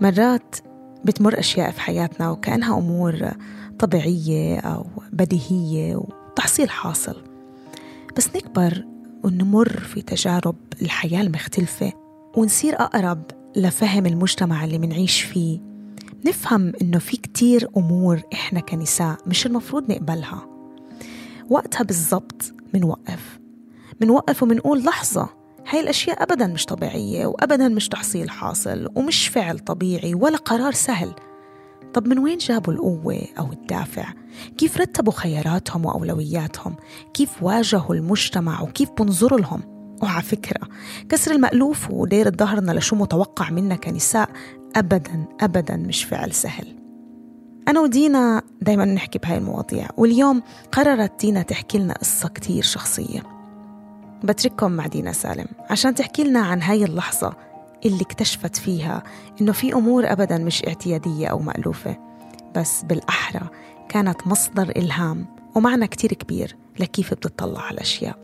مرات 0.00 0.56
بتمر 1.04 1.38
أشياء 1.38 1.70
في 1.70 1.80
حياتنا 1.80 2.30
وكأنها 2.30 2.78
أمور 2.78 3.28
طبيعية 3.78 4.58
أو 4.58 4.86
بديهية 5.12 5.96
وتحصيل 5.96 6.70
حاصل. 6.70 7.22
بس 8.16 8.36
نكبر 8.36 8.84
ونمر 9.24 9.68
في 9.68 10.02
تجارب 10.02 10.56
الحياة 10.82 11.20
المختلفة 11.20 11.92
ونصير 12.36 12.74
أقرب 12.74 13.22
لفهم 13.56 14.06
المجتمع 14.06 14.64
اللي 14.64 14.78
منعيش 14.78 15.22
فيه. 15.22 15.60
نفهم 16.26 16.72
إنه 16.82 16.98
في 16.98 17.16
كتير 17.16 17.68
أمور 17.76 18.20
إحنا 18.32 18.60
كنساء 18.60 19.16
مش 19.26 19.46
المفروض 19.46 19.90
نقبلها. 19.92 20.46
وقتها 21.50 21.82
بالضبط 21.84 22.52
منوقف. 22.74 23.38
منوقف 24.00 24.42
ومنقول 24.42 24.84
لحظة 24.84 25.28
هاي 25.68 25.80
الأشياء 25.80 26.22
أبدا 26.22 26.46
مش 26.46 26.64
طبيعية 26.66 27.26
وأبدا 27.26 27.68
مش 27.68 27.88
تحصيل 27.88 28.30
حاصل 28.30 28.88
ومش 28.94 29.28
فعل 29.28 29.58
طبيعي 29.58 30.14
ولا 30.14 30.36
قرار 30.36 30.72
سهل 30.72 31.14
طب 31.94 32.08
من 32.08 32.18
وين 32.18 32.38
جابوا 32.38 32.72
القوة 32.72 33.20
أو 33.38 33.52
الدافع؟ 33.52 34.04
كيف 34.58 34.76
رتبوا 34.78 35.12
خياراتهم 35.12 35.86
وأولوياتهم؟ 35.86 36.76
كيف 37.14 37.42
واجهوا 37.42 37.94
المجتمع 37.94 38.62
وكيف 38.62 38.88
بنظروا 38.98 39.40
لهم؟ 39.40 39.60
وعلى 40.02 40.22
فكرة 40.22 40.68
كسر 41.08 41.30
المألوف 41.32 41.90
ودير 41.90 42.36
ظهرنا 42.36 42.72
لشو 42.72 42.96
متوقع 42.96 43.50
منا 43.50 43.76
كنساء 43.76 44.28
أبدا 44.76 45.24
أبدا 45.40 45.76
مش 45.76 46.04
فعل 46.04 46.32
سهل 46.32 46.66
أنا 47.68 47.80
ودينا 47.80 48.42
دايما 48.62 48.84
نحكي 48.84 49.18
بهاي 49.18 49.38
المواضيع 49.38 49.88
واليوم 49.96 50.42
قررت 50.72 51.20
دينا 51.20 51.42
تحكي 51.42 51.78
لنا 51.78 51.94
قصة 51.94 52.28
كتير 52.28 52.62
شخصية 52.62 53.22
بترككم 54.24 54.72
مع 54.72 54.86
دينا 54.86 55.12
سالم 55.12 55.46
عشان 55.70 55.94
تحكي 55.94 56.24
لنا 56.24 56.40
عن 56.40 56.62
هاي 56.62 56.84
اللحظة 56.84 57.36
اللي 57.86 58.02
اكتشفت 58.02 58.56
فيها 58.56 59.02
إنه 59.40 59.52
في 59.52 59.72
أمور 59.72 60.12
أبدا 60.12 60.38
مش 60.38 60.64
اعتيادية 60.66 61.26
أو 61.26 61.38
مألوفة 61.38 61.96
بس 62.56 62.82
بالأحرى 62.82 63.48
كانت 63.88 64.26
مصدر 64.26 64.70
إلهام 64.76 65.26
ومعنى 65.56 65.86
كتير 65.86 66.12
كبير 66.12 66.56
لكيف 66.80 67.14
بتطلع 67.14 67.60
على 67.60 67.74
الأشياء. 67.74 68.18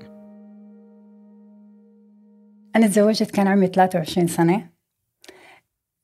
أنا 2.77 2.87
تزوجت 2.87 3.31
كان 3.31 3.49
عمري 3.49 3.67
23 3.67 4.27
سنة. 4.27 4.71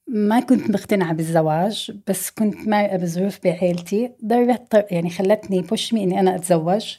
ما 0.09 0.41
كنت 0.41 0.71
مقتنعة 0.71 1.13
بالزواج 1.13 2.01
بس 2.09 2.31
كنت 2.31 2.69
مرقة 2.69 2.97
بظروف 2.97 3.39
بعيلتي 3.45 4.13
ضربت 4.25 4.87
يعني 4.91 5.11
خلتني 5.11 5.63
بوشمي 5.63 6.05
إني 6.05 6.21
أنا 6.21 6.35
أتزوج. 6.35 6.97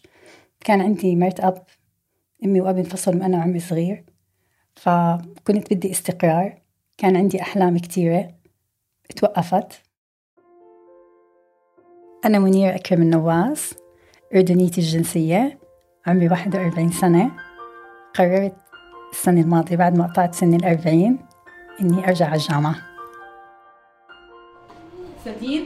كان 0.59 0.81
عندي 0.81 1.16
مرت 1.16 1.39
أب 1.39 1.64
أمي 2.45 2.61
وأبي 2.61 2.80
انفصلوا 2.80 3.21
وأنا 3.21 3.41
عمري 3.41 3.59
صغير 3.59 4.05
فكنت 4.75 5.73
بدي 5.73 5.91
استقرار. 5.91 6.61
كان 6.97 7.17
عندي 7.17 7.41
أحلام 7.41 7.77
كتيرة 7.77 8.30
اتوقفت 9.11 9.81
أنا 12.25 12.39
منير 12.39 12.75
أكرم 12.75 13.02
النواس 13.02 13.75
أردنيتي 14.35 14.81
الجنسية 14.81 15.59
عمري 16.08 16.27
41 16.30 16.91
سنة. 16.91 17.31
قررت 18.15 18.55
السنة 19.11 19.41
الماضية 19.41 19.75
بعد 19.75 19.97
ما 19.97 20.08
قطعت 20.08 20.35
سن 20.35 20.53
الأربعين 20.53 21.19
إني 21.81 22.08
أرجع 22.08 22.25
على 22.25 22.35
الجامعة. 22.35 22.75
سديد 25.25 25.63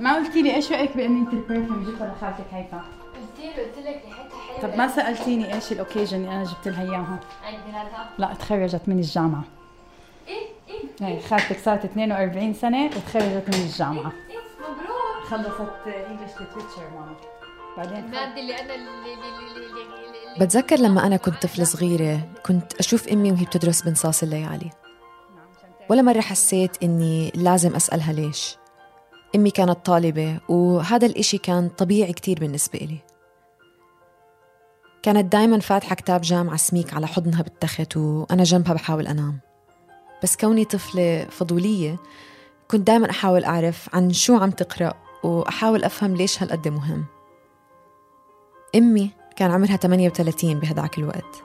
ما 0.00 0.16
قلتي 0.16 0.42
لي 0.42 0.54
إيش 0.54 0.72
رأيك 0.72 0.96
بأني 0.96 1.20
أنت 1.20 1.32
ال 1.32 1.39
perfume 1.39 1.84
جبتها 1.84 2.14
لخالتك 2.14 2.54
هيفا 2.54 2.84
قلت 3.38 3.56
له 3.56 3.62
قلت 3.62 3.78
لك 3.78 4.02
ريحتها 4.06 4.40
حلوة. 4.58 4.70
طب 4.72 4.78
ما 4.78 4.88
سألتيني 4.88 5.54
إيش 5.54 5.72
ال 5.72 5.77
occasion 5.77 6.16
اللي 6.16 6.30
أنا 6.30 6.44
جبت 6.44 6.68
لها 6.68 6.82
إياها. 6.82 7.20
عيد 7.44 7.60
ميلادها 7.66 8.10
لا 8.18 8.34
تخرجت 8.34 8.82
من 8.86 8.98
الجامعة. 8.98 9.44
إيه 10.28 10.46
إيه 10.68 11.06
هي 11.06 11.20
خالتك 11.20 11.58
صارت 11.58 11.84
42 11.84 12.54
سنة 12.54 12.84
وتخرجت 12.86 13.44
من 13.48 13.62
الجامعة. 13.64 14.12
إيه 14.30 14.36
مبروك. 14.60 15.26
خلصت 15.26 15.86
English 15.86 16.32
literature 16.32 16.90
ماما. 16.94 17.16
بعدين 17.76 18.04
المادة 18.04 18.40
اللي 18.40 18.60
أنا 18.60 18.74
اللي 18.74 18.90
اللي 18.90 19.14
اللي 19.14 19.56
اللي 19.56 20.34
اللي 20.34 20.46
بتذكر 20.46 20.76
لما 20.76 21.06
أنا 21.06 21.16
كنت 21.16 21.42
طفلة 21.42 21.64
صغيرة 21.64 22.20
كنت 22.46 22.74
أشوف 22.74 23.08
أمي 23.08 23.32
وهي 23.32 23.44
بتدرس 23.44 23.82
بنصاص 23.82 24.22
الليالي. 24.22 24.70
ولا 25.88 26.02
مرة 26.02 26.20
حسيت 26.20 26.82
إني 26.82 27.32
لازم 27.34 27.74
أسألها 27.76 28.12
ليش. 28.12 28.56
أمي 29.34 29.50
كانت 29.50 29.86
طالبة 29.86 30.38
وهذا 30.48 31.06
الإشي 31.06 31.38
كان 31.38 31.68
طبيعي 31.68 32.12
كتير 32.12 32.40
بالنسبة 32.40 32.78
إلي. 32.78 32.98
كانت 35.06 35.32
دايما 35.32 35.58
فاتحة 35.58 35.94
كتاب 35.94 36.20
جامعة 36.20 36.56
سميك 36.56 36.94
على 36.94 37.06
حضنها 37.06 37.42
بالتخت 37.42 37.96
وأنا 37.96 38.44
جنبها 38.44 38.74
بحاول 38.74 39.06
أنام. 39.06 39.40
بس 40.22 40.36
كوني 40.36 40.64
طفلة 40.64 41.26
فضولية 41.30 41.96
كنت 42.68 42.86
دايما 42.86 43.10
أحاول 43.10 43.44
أعرف 43.44 43.88
عن 43.94 44.12
شو 44.12 44.36
عم 44.36 44.50
تقرأ 44.50 44.94
وأحاول 45.22 45.84
أفهم 45.84 46.16
ليش 46.16 46.42
هالقد 46.42 46.68
مهم. 46.68 47.04
أمي 48.74 49.10
كان 49.36 49.50
عمرها 49.50 49.76
38 49.76 50.60
بهداك 50.60 50.98
الوقت 50.98 51.42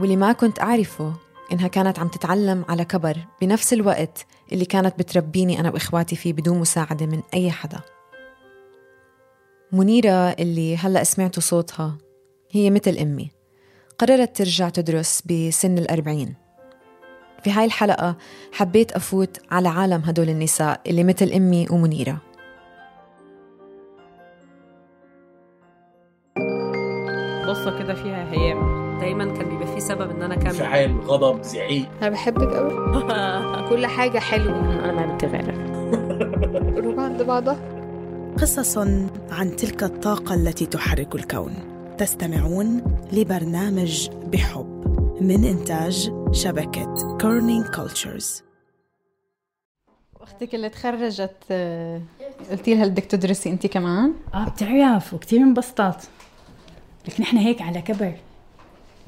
واللي 0.00 0.16
ما 0.16 0.32
كنت 0.32 0.60
أعرفه 0.60 1.12
إنها 1.52 1.68
كانت 1.68 1.98
عم 1.98 2.08
تتعلم 2.08 2.64
على 2.68 2.84
كبر 2.84 3.16
بنفس 3.40 3.72
الوقت 3.72 4.26
اللي 4.52 4.64
كانت 4.64 4.98
بتربيني 4.98 5.60
أنا 5.60 5.70
وإخواتي 5.70 6.16
فيه 6.16 6.32
بدون 6.32 6.58
مساعدة 6.58 7.06
من 7.06 7.22
أي 7.34 7.50
حدا. 7.50 7.80
منيرة 9.72 10.30
اللي 10.30 10.76
هلأ 10.76 11.04
سمعتوا 11.04 11.42
صوتها 11.42 12.03
هي 12.54 12.70
مثل 12.70 12.98
أمي. 12.98 13.30
قررت 13.98 14.36
ترجع 14.36 14.68
تدرس 14.68 15.22
بسن 15.26 15.78
الأربعين. 15.78 16.34
في 17.42 17.50
هاي 17.50 17.64
الحلقة 17.64 18.16
حبيت 18.52 18.92
أفوت 18.92 19.40
على 19.50 19.68
عالم 19.68 20.00
هدول 20.00 20.28
النساء 20.28 20.80
اللي 20.86 21.04
مثل 21.04 21.32
أمي 21.32 21.66
ومنيرة. 21.70 22.20
بصة 27.48 27.78
كده 27.78 27.94
فيها 27.94 28.32
هيام 28.32 28.98
دايما 29.00 29.24
كان 29.24 29.48
بيبقى 29.48 29.74
في 29.74 29.80
سبب 29.80 30.10
إن 30.10 30.22
أنا 30.22 30.34
اكمل 30.34 30.46
انفعال 30.46 31.00
غضب 31.00 31.42
زعيق. 31.42 31.88
أنا 32.02 32.10
بحبك 32.10 32.52
قوي 32.52 33.68
كل 33.68 33.86
حاجة 33.86 34.18
حلوة. 34.18 34.84
أنا 34.84 34.92
ما 34.92 35.14
بتغير 35.14 35.50
قلوب 36.76 37.00
عند 37.00 37.22
بعضها. 37.22 37.56
قصص 38.38 38.78
عن 39.30 39.56
تلك 39.56 39.82
الطاقة 39.82 40.34
التي 40.34 40.66
تحرك 40.66 41.14
الكون. 41.14 41.73
تستمعون 41.98 42.98
لبرنامج 43.12 44.08
بحب 44.10 44.84
من 45.20 45.44
إنتاج 45.44 46.12
شبكة 46.32 47.18
كورنينج 47.20 47.66
كولتشرز 47.66 48.42
أختك 50.20 50.54
اللي 50.54 50.68
تخرجت 50.68 51.36
آه، 51.50 52.02
قلتي 52.50 52.74
لها 52.74 52.86
بدك 52.86 53.04
تدرسي 53.04 53.50
انت 53.50 53.66
كمان؟ 53.66 54.14
آه 54.34 54.48
بتعرف 54.48 55.14
وكثير 55.14 55.40
انبسطت. 55.40 56.08
لك 57.08 57.20
نحن 57.20 57.36
هيك 57.36 57.62
على 57.62 57.82
كبر. 57.82 58.12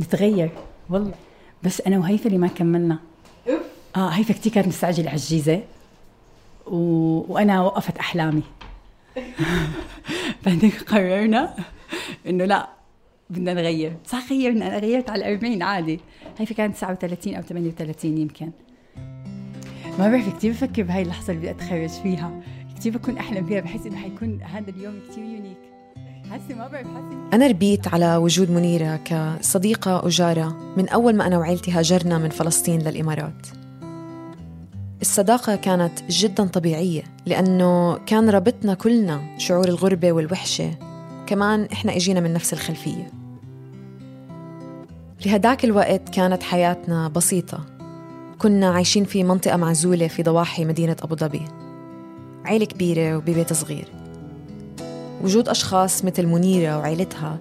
نتغير. 0.00 0.50
والله. 0.90 1.14
بس 1.62 1.80
أنا 1.80 1.98
وهيفا 1.98 2.26
اللي 2.26 2.38
ما 2.38 2.48
كملنا. 2.48 2.98
آه 3.96 4.08
هيفا 4.08 4.32
كثير 4.32 4.52
كانت 4.52 4.68
مستعجلة 4.68 5.08
على 5.08 5.16
الجيزة. 5.16 5.62
و... 6.66 6.76
وأنا 7.32 7.62
وقفت 7.62 7.98
أحلامي. 7.98 8.42
بعدين 10.46 10.72
قررنا 10.86 11.54
إنه 12.28 12.44
لا 12.44 12.68
بدنا 13.30 13.54
نغير. 13.54 13.96
صح 14.06 14.32
غيرنا 14.32 14.66
أنا 14.66 14.78
غيرت 14.78 15.10
على 15.10 15.32
40 15.32 15.62
عادي. 15.62 16.00
هيفا 16.38 16.54
كانت 16.54 16.74
39 16.76 17.34
أو 17.34 17.42
38 17.42 18.18
يمكن. 18.18 18.50
ما 19.98 20.08
بعرف 20.08 20.36
كثير 20.36 20.52
بفكر 20.52 20.82
بهاي 20.82 21.02
اللحظة 21.02 21.32
اللي 21.32 21.40
بدي 21.40 21.50
أتخرج 21.50 21.88
فيها. 21.88 22.42
كثير 22.76 22.92
بكون 22.92 23.18
أحلم 23.18 23.46
فيها. 23.46 23.60
بحس 23.60 23.86
إنه 23.86 23.96
حيكون 23.96 24.42
هذا 24.42 24.70
اليوم 24.70 25.00
كثير 25.10 25.24
يونيك 25.24 25.76
حاسة 26.30 26.54
ما 26.54 26.68
بعرف 26.68 26.86
حاسة 26.86 27.28
أنا 27.32 27.46
ربيت 27.46 27.88
على 27.88 28.16
وجود 28.16 28.50
منيرة 28.50 29.00
كصديقة 29.04 30.04
وجارة 30.04 30.74
من 30.76 30.88
أول 30.88 31.16
ما 31.16 31.26
أنا 31.26 31.38
وعيلتي 31.38 31.70
هاجرنا 31.70 32.18
من 32.18 32.28
فلسطين 32.28 32.80
للإمارات. 32.80 33.46
الصداقة 35.00 35.56
كانت 35.56 36.02
جدا 36.10 36.46
طبيعية 36.46 37.02
لأنه 37.26 37.98
كان 37.98 38.30
ربطنا 38.30 38.74
كلنا 38.74 39.38
شعور 39.38 39.68
الغربة 39.68 40.12
والوحشة. 40.12 40.85
كمان 41.26 41.68
إحنا 41.72 41.96
إجينا 41.96 42.20
من 42.20 42.32
نفس 42.32 42.52
الخلفية. 42.52 43.10
لهداك 45.26 45.64
الوقت 45.64 46.08
كانت 46.08 46.42
حياتنا 46.42 47.08
بسيطة. 47.08 47.66
كنا 48.38 48.70
عايشين 48.70 49.04
في 49.04 49.24
منطقة 49.24 49.56
معزولة 49.56 50.08
في 50.08 50.22
ضواحي 50.22 50.64
مدينة 50.64 50.96
أبو 51.02 51.16
ظبي. 51.16 51.42
عيلة 52.44 52.64
كبيرة 52.64 53.16
وببيت 53.16 53.52
صغير. 53.52 53.88
وجود 55.24 55.48
أشخاص 55.48 56.04
مثل 56.04 56.26
منيرة 56.26 56.78
وعيلتها 56.78 57.38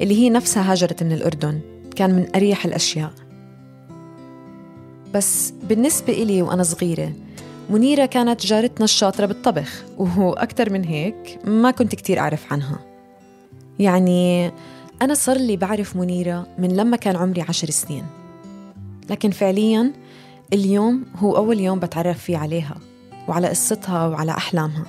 اللي 0.00 0.14
هي 0.14 0.30
نفسها 0.30 0.72
هاجرت 0.72 1.02
من 1.02 1.12
الأردن 1.12 1.60
كان 1.96 2.14
من 2.14 2.26
أريح 2.34 2.64
الأشياء. 2.64 3.12
بس 5.14 5.52
بالنسبة 5.68 6.12
إلي 6.12 6.42
وأنا 6.42 6.62
صغيرة 6.62 7.12
منيرة 7.70 8.06
كانت 8.06 8.46
جارتنا 8.46 8.84
الشاطرة 8.84 9.26
بالطبخ 9.26 9.84
وهو 9.98 10.32
أكتر 10.32 10.72
من 10.72 10.84
هيك 10.84 11.38
ما 11.44 11.70
كنت 11.70 11.94
كتير 11.94 12.18
أعرف 12.18 12.52
عنها. 12.52 12.95
يعني 13.78 14.52
أنا 15.02 15.14
صار 15.14 15.36
لي 15.36 15.56
بعرف 15.56 15.96
منيرة 15.96 16.46
من 16.58 16.76
لما 16.76 16.96
كان 16.96 17.16
عمري 17.16 17.42
عشر 17.42 17.70
سنين. 17.70 18.04
لكن 19.10 19.30
فعلياً 19.30 19.92
اليوم 20.52 21.04
هو 21.16 21.36
أول 21.36 21.60
يوم 21.60 21.78
بتعرف 21.78 22.18
فيه 22.18 22.38
عليها 22.38 22.74
وعلى 23.28 23.48
قصتها 23.48 24.06
وعلى 24.08 24.32
أحلامها. 24.32 24.84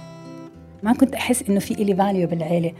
ما 0.83 0.93
كنت 0.93 1.15
أحس 1.15 1.43
إنه 1.49 1.59
في 1.59 1.73
إلي 1.73 1.95
فاليو 1.95 2.27
بالعيلة. 2.27 2.73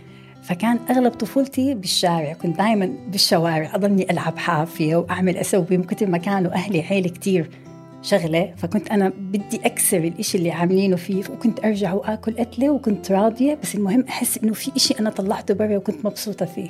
فكان 0.44 0.80
أغلب 0.90 1.12
طفولتي 1.12 1.74
بالشارع 1.74 2.34
كنت 2.34 2.58
دائما 2.58 2.94
بالشوارع 3.08 3.76
أضلني 3.76 4.12
ألعب 4.12 4.38
حافية 4.38 4.96
وأعمل 4.96 5.38
أسوي 5.38 5.66
من 5.78 5.84
كتر 5.84 6.08
ما 6.08 6.18
كانوا 6.18 6.54
أهلي 6.54 6.82
عيلة 6.82 7.10
كتير. 7.10 7.50
شغلة 8.08 8.54
فكنت 8.58 8.92
أنا 8.92 9.10
بدي 9.10 9.60
أكسر 9.66 9.98
الإشي 9.98 10.38
اللي 10.38 10.52
عاملينه 10.52 10.96
فيه 10.96 11.24
وكنت 11.30 11.66
أرجع 11.66 11.94
وآكل 11.94 12.36
قتلة 12.38 12.70
وكنت 12.70 13.12
راضية 13.12 13.60
بس 13.64 13.76
المهم 13.76 14.06
أحس 14.10 14.38
إنه 14.38 14.54
في 14.54 14.72
إشي 14.76 14.94
أنا 15.00 15.10
طلعته 15.10 15.54
برا 15.54 15.78
وكنت 15.78 16.06
مبسوطة 16.06 16.46
فيه. 16.46 16.70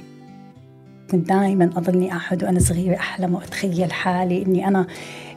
كنت 1.12 1.30
دائما 1.30 1.66
أضلني 1.66 2.16
أقعد 2.16 2.44
وأنا 2.44 2.60
صغيرة 2.60 2.96
أحلم 2.96 3.36
وأتخيل 3.36 3.92
حالي 3.92 4.44
إني 4.46 4.68
أنا 4.68 4.88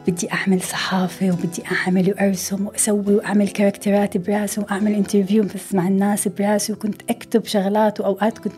بدي 0.07 0.31
أعمل 0.31 0.61
صحافة 0.61 1.31
وبدي 1.31 1.63
أعمل 1.71 2.09
وأرسم 2.09 2.67
وأسوي 2.67 3.15
وأعمل 3.15 3.47
كاركترات 3.47 4.17
براسي 4.17 4.61
وأعمل 4.61 4.93
interviews 4.93 5.73
مع 5.75 5.87
الناس 5.87 6.27
براسي 6.27 6.73
وكنت 6.73 7.01
أكتب 7.09 7.45
شغلات 7.45 7.99
وأوقات 7.99 8.37
كنت 8.37 8.53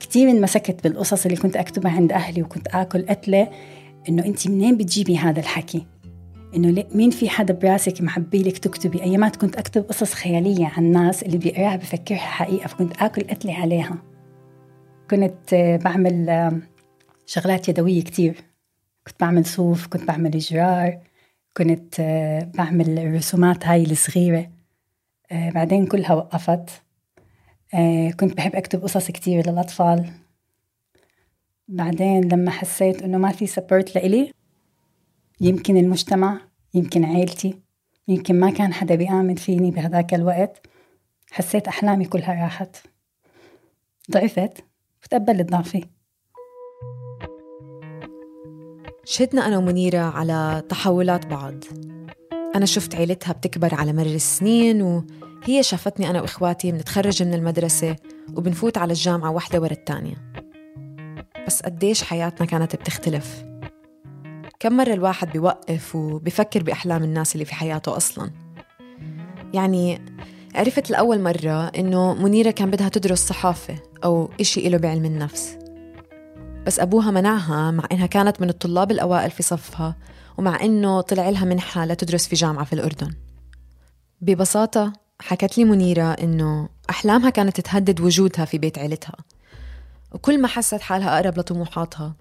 كثير 0.00 0.30
انمسكت 0.30 0.84
بالقصص 0.84 1.24
اللي 1.24 1.36
كنت 1.36 1.56
أكتبها 1.56 1.92
عند 1.92 2.12
أهلي 2.12 2.42
وكنت 2.42 2.68
آكل 2.68 3.06
قتلة 3.06 3.48
إنه 4.08 4.24
أنت 4.24 4.48
منين 4.48 4.76
بتجيبي 4.76 5.16
هذا 5.16 5.40
الحكي؟ 5.40 5.91
إنه 6.56 6.84
مين 6.94 7.10
في 7.10 7.28
حدا 7.28 7.54
براسك 7.54 8.02
محبي 8.02 8.42
لك 8.42 8.58
تكتبي؟ 8.58 9.02
أيامات 9.02 9.36
كنت 9.36 9.56
أكتب 9.56 9.82
قصص 9.82 10.14
خيالية 10.14 10.66
عن 10.66 10.84
الناس 10.84 11.22
اللي 11.22 11.38
بيقراها 11.38 11.76
بفكرها 11.76 12.18
حقيقة 12.18 12.66
فكنت 12.66 13.02
آكل 13.02 13.22
قتلة 13.22 13.54
عليها. 13.54 13.98
كنت 15.10 15.54
بعمل 15.84 16.60
شغلات 17.26 17.68
يدوية 17.68 18.02
كتير. 18.02 18.34
كنت 19.06 19.20
بعمل 19.20 19.44
صوف 19.44 19.86
كنت 19.86 20.04
بعمل 20.04 20.38
جرار 20.38 20.98
كنت 21.56 22.00
بعمل 22.54 22.98
الرسومات 22.98 23.66
هاي 23.66 23.82
الصغيرة. 23.82 24.50
بعدين 25.30 25.86
كلها 25.86 26.14
وقفت. 26.14 26.70
كنت 28.20 28.36
بحب 28.36 28.56
أكتب 28.56 28.82
قصص 28.82 29.10
كتير 29.10 29.50
للأطفال. 29.50 30.10
بعدين 31.68 32.28
لما 32.28 32.50
حسيت 32.50 33.02
إنه 33.02 33.18
ما 33.18 33.32
في 33.32 33.46
سبورت 33.46 33.94
لإلي 33.94 34.32
يمكن 35.40 35.76
المجتمع 35.76 36.40
يمكن 36.74 37.04
عيلتي 37.04 37.58
يمكن 38.08 38.40
ما 38.40 38.50
كان 38.50 38.72
حدا 38.72 38.94
بيآمن 38.94 39.34
فيني 39.34 39.70
بهذاك 39.70 40.14
الوقت. 40.14 40.66
حسيت 41.30 41.68
أحلامي 41.68 42.04
كلها 42.04 42.42
راحت. 42.42 42.76
ضعفت 44.10 44.64
وتقبلت 45.04 45.50
ضعفي 45.50 45.84
شهدنا 49.04 49.46
أنا 49.46 49.58
ومنيرة 49.58 49.98
على 49.98 50.62
تحولات 50.68 51.26
بعض. 51.26 51.54
أنا 52.56 52.66
شفت 52.66 52.94
عيلتها 52.94 53.32
بتكبر 53.32 53.74
على 53.74 53.92
مر 53.92 54.06
السنين 54.06 54.82
وهي 54.82 55.62
شافتني 55.62 56.10
أنا 56.10 56.20
وإخواتي 56.20 56.72
بنتخرج 56.72 57.22
من 57.22 57.34
المدرسة 57.34 57.96
وبنفوت 58.36 58.78
على 58.78 58.92
الجامعة 58.92 59.30
واحدة 59.30 59.60
ورا 59.60 59.72
التانية. 59.72 60.32
بس 61.46 61.62
قديش 61.62 62.02
حياتنا 62.02 62.46
كانت 62.46 62.76
بتختلف. 62.76 63.51
كم 64.62 64.76
مرة 64.76 64.92
الواحد 64.92 65.30
بيوقف 65.30 65.96
وبفكر 65.96 66.62
بأحلام 66.62 67.04
الناس 67.04 67.34
اللي 67.34 67.44
في 67.44 67.54
حياته 67.54 67.96
أصلا؟ 67.96 68.30
يعني 69.54 70.00
عرفت 70.54 70.90
لأول 70.90 71.20
مرة 71.20 71.66
إنه 71.66 72.14
منيرة 72.14 72.50
كان 72.50 72.70
بدها 72.70 72.88
تدرس 72.88 73.26
صحافة 73.26 73.74
أو 74.04 74.30
إشي 74.40 74.66
إله 74.66 74.78
بعلم 74.78 75.04
النفس. 75.04 75.58
بس 76.66 76.80
أبوها 76.80 77.10
منعها 77.10 77.70
مع 77.70 77.84
إنها 77.92 78.06
كانت 78.06 78.40
من 78.40 78.48
الطلاب 78.48 78.90
الأوائل 78.90 79.30
في 79.30 79.42
صفها 79.42 79.96
ومع 80.38 80.64
إنه 80.64 81.00
طلع 81.00 81.28
لها 81.28 81.44
منحة 81.44 81.84
لتدرس 81.84 82.26
في 82.26 82.36
جامعة 82.36 82.64
في 82.64 82.72
الأردن. 82.72 83.14
ببساطة 84.20 84.92
حكت 85.20 85.58
لي 85.58 85.64
منيرة 85.64 86.12
إنه 86.12 86.68
أحلامها 86.90 87.30
كانت 87.30 87.60
تهدد 87.60 88.00
وجودها 88.00 88.44
في 88.44 88.58
بيت 88.58 88.78
عيلتها. 88.78 89.16
وكل 90.12 90.40
ما 90.40 90.48
حست 90.48 90.80
حالها 90.80 91.16
أقرب 91.16 91.38
لطموحاتها 91.38 92.14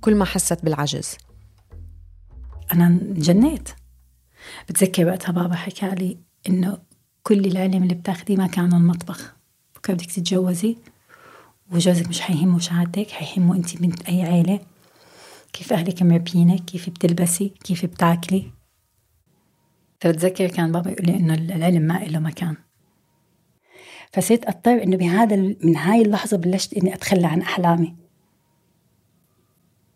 كل 0.00 0.14
ما 0.14 0.24
حست 0.24 0.64
بالعجز. 0.64 1.16
أنا 2.72 2.98
جنيت. 3.02 3.68
بتذكر 4.68 5.06
وقتها 5.06 5.32
بابا 5.32 5.54
حكى 5.54 5.88
لي 5.88 6.18
إنه 6.48 6.78
كل 7.22 7.44
العلم 7.46 7.82
اللي 7.82 7.94
بتاخديه 7.94 8.36
ما 8.36 8.46
كان 8.46 8.72
المطبخ 8.72 9.34
بكره 9.76 9.94
بدك 9.94 10.06
تتجوزي؟ 10.06 10.76
وجوزك 11.72 12.08
مش 12.08 12.20
حيهمه 12.20 12.58
شهادتك 12.58 13.10
حيهمه 13.10 13.56
أنت 13.56 13.76
بنت 13.76 14.08
أي 14.08 14.22
عيلة. 14.22 14.60
كيف 15.52 15.72
أهلك 15.72 16.02
مربينك 16.02 16.64
كيف 16.64 16.90
بتلبسي؟ 16.90 17.48
كيف 17.48 17.86
بتاكلي؟ 17.86 18.50
فبتذكر 20.00 20.46
كان 20.46 20.72
بابا 20.72 20.90
يقول 20.90 21.06
لي 21.06 21.16
إنه 21.16 21.34
العلم 21.34 21.82
ما 21.82 21.98
له 21.98 22.18
مكان. 22.18 22.56
فصرت 24.12 24.44
أضطر 24.44 24.82
إنه 24.82 24.96
بهذا 24.96 25.36
من 25.36 25.76
هاي 25.76 26.02
اللحظة 26.02 26.36
بلشت 26.36 26.74
إني 26.74 26.94
أتخلى 26.94 27.26
عن 27.26 27.40
أحلامي. 27.40 27.96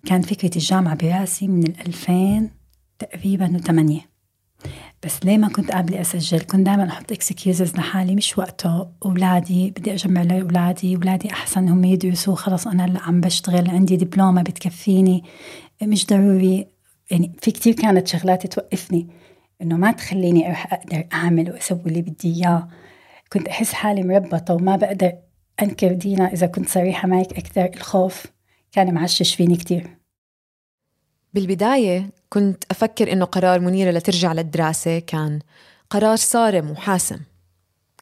كان 0.06 0.22
فكرة 0.22 0.56
الجامعة 0.56 0.94
براسي 0.94 1.48
من 1.48 1.62
الألفين 1.62 2.59
تقريبا 3.00 3.56
وثمانية 3.56 4.10
بس 5.02 5.24
ليه 5.24 5.38
ما 5.38 5.48
كنت 5.48 5.70
قابلة 5.70 6.00
أسجل؟ 6.00 6.40
كنت 6.40 6.66
دائما 6.66 6.88
أحط 6.88 7.12
إكسكيوزز 7.12 7.76
لحالي 7.76 8.14
مش 8.14 8.38
وقته. 8.38 8.88
أولادي 9.04 9.70
بدي 9.70 9.92
أجمع 9.94 10.22
لأولادي 10.22 10.96
أولادي. 10.96 11.30
أحسن 11.30 11.68
هم 11.68 11.84
يدرسوا. 11.84 12.34
خلص 12.34 12.66
أنا 12.66 12.84
هلأ 12.84 13.00
عم 13.02 13.20
بشتغل 13.20 13.70
عندي 13.70 13.96
دبلومة 13.96 14.42
بتكفيني. 14.42 15.24
مش 15.82 16.06
ضروري. 16.06 16.66
يعني 17.10 17.32
في 17.42 17.50
كتير 17.50 17.74
كانت 17.74 18.08
شغلات 18.08 18.46
توقفني 18.46 19.08
إنه 19.62 19.76
ما 19.76 19.92
تخليني 19.92 20.46
أروح 20.46 20.72
أقدر 20.72 21.04
أعمل 21.12 21.50
وأسوي 21.50 21.80
اللي 21.86 22.02
بدي 22.02 22.34
إياه. 22.34 22.68
كنت 23.32 23.48
أحس 23.48 23.72
حالي 23.72 24.02
مربطة 24.02 24.54
وما 24.54 24.76
بقدر 24.76 25.12
أنكر 25.62 25.92
دينا 25.92 26.32
إذا 26.32 26.46
كنت 26.46 26.68
صريحة 26.68 27.08
معك 27.08 27.32
أكثر 27.38 27.64
الخوف 27.64 28.26
كان 28.72 28.94
معشش 28.94 29.34
فيني 29.34 29.56
كتير. 29.56 29.99
بالبداية 31.34 32.10
كنت 32.28 32.64
أفكر 32.70 33.12
إنه 33.12 33.24
قرار 33.24 33.60
منيرة 33.60 33.90
لترجع 33.90 34.32
للدراسة 34.32 34.98
كان 34.98 35.38
قرار 35.90 36.16
صارم 36.16 36.70
وحاسم 36.70 37.20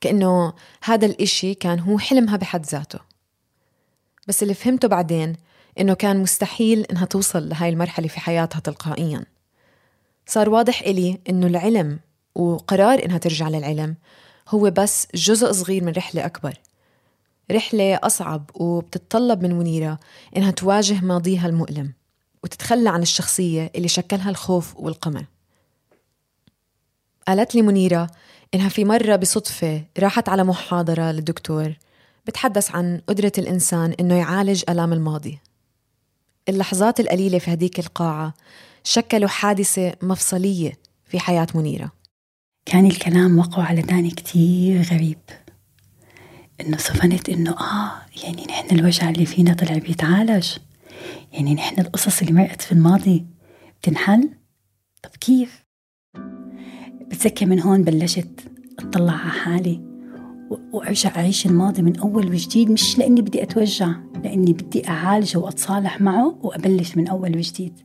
كأنه 0.01 0.53
هذا 0.83 1.07
الإشي 1.07 1.55
كان 1.55 1.79
هو 1.81 1.99
حلمها 1.99 2.37
بحد 2.37 2.67
ذاته. 2.67 2.99
بس 4.29 4.43
اللي 4.43 4.55
فهمته 4.55 4.89
بعدين 4.89 5.37
إنه 5.81 5.95
كان 5.95 6.23
مستحيل 6.23 6.85
إنها 6.91 7.05
توصل 7.05 7.49
لهاي 7.49 7.69
المرحلة 7.69 8.09
في 8.09 8.21
حياتها 8.21 8.61
تلقائيا. 8.61 9.25
صار 10.27 10.51
واضح 10.51 10.81
إلي 10.81 11.19
إنه 11.31 11.47
العلم 11.47 12.01
وقرار 12.35 13.05
إنها 13.05 13.19
ترجع 13.19 13.49
للعلم 13.49 13.97
هو 14.49 14.71
بس 14.71 15.09
جزء 15.15 15.53
صغير 15.53 15.85
من 15.85 15.93
رحلة 15.93 16.27
أكبر. 16.27 16.55
رحلة 17.51 17.97
أصعب 17.97 18.51
وبتتطلب 18.55 19.43
من 19.43 19.55
منيرة 19.55 19.99
إنها 20.37 20.51
تواجه 20.51 21.01
ماضيها 21.01 21.47
المؤلم. 21.47 21.93
وتتخلى 22.49 22.91
عن 22.91 23.03
الشخصية 23.03 23.71
اللي 23.77 23.89
شكلها 23.89 24.31
الخوف 24.31 24.77
والقمع. 24.77 25.25
قالت 27.29 27.55
لي 27.55 27.63
منيرة 27.63 28.11
إنها 28.55 28.69
في 28.69 28.85
مرة 28.85 29.17
بصدفة 29.17 29.85
راحت 29.99 30.29
على 30.29 30.45
محاضرة 30.45 31.13
للدكتور 31.13 31.73
بتحدث 32.27 32.71
عن 32.71 33.01
قدرة 33.07 33.33
الإنسان 33.39 33.95
إنه 34.01 34.15
يعالج 34.15 34.63
ألام 34.69 34.93
الماضي. 34.93 35.39
اللحظات 36.49 37.01
القليلة 37.01 37.39
في 37.39 37.53
هديك 37.53 37.79
القاعة 37.79 38.35
شكلوا 38.85 39.29
حادثة 39.29 39.93
مفصلية 40.03 40.73
في 41.05 41.21
حياة 41.21 41.47
منيرة. 41.55 41.93
كان 42.67 42.87
الكلام 42.87 43.39
وقع 43.39 43.63
على 43.63 43.83
داني 43.83 44.11
كتير 44.11 44.83
غريب. 44.83 45.19
إنه 46.61 46.77
صفنت 46.77 47.29
إنه 47.29 47.51
آه 47.51 47.93
يعني 48.25 48.45
نحن 48.45 48.79
الوجع 48.79 49.11
اللي 49.11 49.27
فينا 49.27 49.55
طلع 49.55 49.79
بيتعالج. 49.79 50.49
يعني 51.33 51.55
نحن 51.55 51.81
القصص 51.81 52.21
اللي 52.21 52.33
مرقت 52.33 52.63
في 52.63 52.73
الماضي 52.73 53.27
بتنحل؟ 53.81 54.31
طب 55.03 55.11
كيف؟ 55.21 55.65
بتذكر 57.01 57.47
من 57.47 57.61
هون 57.61 57.83
بلشت 57.83 58.41
أطلع 58.79 59.13
على 59.13 59.31
حالي 59.31 59.89
وأرجع 60.73 61.17
أعيش 61.17 61.47
الماضي 61.47 61.83
من 61.83 61.99
أول 61.99 62.27
وجديد 62.27 62.71
مش 62.71 62.99
لإني 62.99 63.23
بدي 63.23 63.43
أتوجع 63.43 63.95
لإني 64.25 64.53
بدي 64.53 64.89
اعالجه 64.89 65.39
وأتصالح 65.39 66.01
معه 66.01 66.39
وأبلش 66.43 66.97
من 66.97 67.09
أول 67.09 67.37
وجديد. 67.37 67.81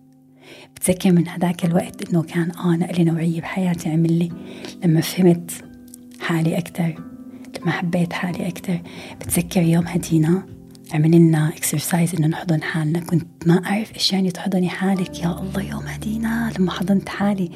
بتذكر 0.75 1.12
من 1.12 1.27
هذاك 1.27 1.65
الوقت 1.65 2.10
إنه 2.10 2.24
كان 2.24 2.51
آه 2.51 2.75
نقلة 2.75 3.03
نوعية 3.03 3.41
بحياتي 3.41 3.89
عمل 3.89 4.13
لي 4.20 4.32
لما 4.84 5.01
فهمت 5.01 5.51
حالي 6.20 6.58
أكثر 6.58 6.96
لما 7.60 7.72
حبيت 7.72 8.13
حالي 8.13 8.48
أكثر 8.48 8.82
بتذكر 9.22 9.62
يوم 9.62 9.88
هدينا 9.88 10.46
عمل 10.92 11.12
لنا 11.12 11.50
اكسرسايز 11.50 12.16
إنه 12.16 12.28
نحضن 12.28 12.62
حالنا. 12.62 13.00
كنت 13.00 13.28
ما 13.46 13.66
أعرف 13.66 13.94
إيش 13.94 14.13
يعني 14.13 14.32
تحضني 14.32 14.70
حالك. 14.70 15.20
يا 15.20 15.40
الله 15.40 15.62
يوم 15.62 15.84
هدينا 15.88 16.52
لما 16.60 16.72
حضنت 16.72 17.10
حالي. 17.10 17.52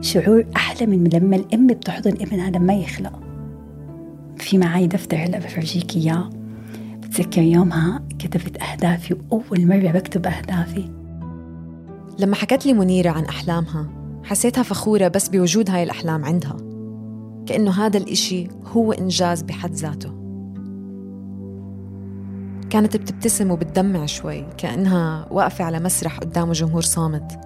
شعور 0.00 0.46
أحلى 0.56 0.86
من 0.86 1.08
لما 1.12 1.36
الأم 1.36 1.66
بتحضن 1.66 2.12
ابنها 2.12 2.50
لما 2.50 2.74
يخلق. 2.74 3.20
في 4.38 4.58
معي 4.58 4.86
دفتر 4.86 5.16
هلأ 5.16 5.38
بفرجيك 5.38 5.96
اياه 5.96 6.30
بتذكر 6.98 7.42
يومها 7.42 8.02
كتبت 8.18 8.62
أهدافي 8.62 9.14
وأول 9.14 9.66
مرة 9.66 9.90
بكتب 9.90 10.26
أهدافي. 10.26 10.84
لما 12.18 12.34
حكت 12.34 12.66
لي 12.66 12.72
منيرة 12.72 13.10
عن 13.10 13.24
أحلامها 13.24 13.86
حسيتها 14.24 14.62
فخورة 14.62 15.08
بس 15.08 15.28
بوجود 15.28 15.70
هاي 15.70 15.82
الأحلام 15.82 16.24
عندها. 16.24 16.56
كأنه 17.46 17.86
هذا 17.86 17.98
الإشي 17.98 18.48
هو 18.64 18.92
إنجاز 18.92 19.42
بحد 19.42 19.72
ذاته. 19.72 20.21
كانت 22.72 22.96
بتبتسم 22.96 23.50
وبتدمع 23.50 24.06
شوي 24.06 24.46
كأنها 24.58 25.26
واقفة 25.30 25.64
على 25.64 25.80
مسرح 25.80 26.18
قدام 26.18 26.52
جمهور 26.52 26.82
صامت. 26.82 27.40